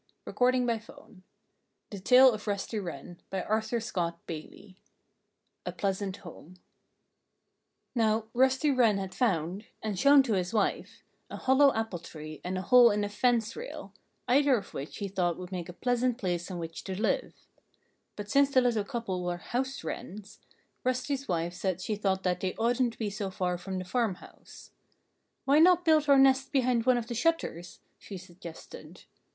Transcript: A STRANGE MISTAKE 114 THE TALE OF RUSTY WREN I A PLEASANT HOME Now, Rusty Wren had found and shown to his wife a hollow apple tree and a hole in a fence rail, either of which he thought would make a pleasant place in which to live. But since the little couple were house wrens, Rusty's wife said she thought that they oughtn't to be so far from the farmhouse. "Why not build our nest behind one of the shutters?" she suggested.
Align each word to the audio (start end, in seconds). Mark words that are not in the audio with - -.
A 0.25 0.31
STRANGE 0.33 0.65
MISTAKE 0.65 0.89
114 0.97 1.23
THE 1.91 1.99
TALE 1.99 2.31
OF 2.33 2.47
RUSTY 2.47 2.79
WREN 2.79 3.21
I 3.31 4.73
A 5.63 5.71
PLEASANT 5.71 6.17
HOME 6.17 6.55
Now, 7.93 8.25
Rusty 8.33 8.71
Wren 8.71 8.97
had 8.97 9.13
found 9.13 9.65
and 9.83 9.99
shown 9.99 10.23
to 10.23 10.33
his 10.33 10.55
wife 10.55 11.03
a 11.29 11.37
hollow 11.37 11.71
apple 11.75 11.99
tree 11.99 12.41
and 12.43 12.57
a 12.57 12.63
hole 12.63 12.89
in 12.89 13.03
a 13.03 13.09
fence 13.09 13.55
rail, 13.55 13.93
either 14.27 14.55
of 14.57 14.73
which 14.73 14.97
he 14.97 15.07
thought 15.07 15.37
would 15.37 15.51
make 15.51 15.69
a 15.69 15.73
pleasant 15.73 16.17
place 16.17 16.49
in 16.49 16.57
which 16.57 16.83
to 16.85 16.99
live. 16.99 17.35
But 18.15 18.27
since 18.27 18.49
the 18.49 18.61
little 18.61 18.83
couple 18.83 19.23
were 19.23 19.37
house 19.37 19.83
wrens, 19.83 20.39
Rusty's 20.83 21.27
wife 21.27 21.53
said 21.53 21.79
she 21.79 21.95
thought 21.95 22.23
that 22.23 22.39
they 22.39 22.55
oughtn't 22.55 22.93
to 22.93 22.97
be 22.97 23.11
so 23.11 23.29
far 23.29 23.55
from 23.55 23.77
the 23.77 23.85
farmhouse. 23.85 24.71
"Why 25.45 25.59
not 25.59 25.85
build 25.85 26.09
our 26.09 26.17
nest 26.17 26.51
behind 26.51 26.87
one 26.87 26.97
of 26.97 27.05
the 27.05 27.13
shutters?" 27.13 27.81
she 27.99 28.17
suggested. 28.17 29.03